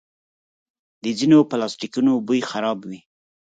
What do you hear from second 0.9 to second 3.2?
د ځینو پلاسټیکونو بوی خراب وي.